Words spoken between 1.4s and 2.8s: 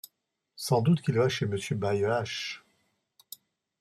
monsieur Baillehache…